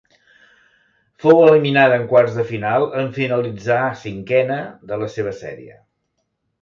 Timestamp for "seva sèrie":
5.17-5.79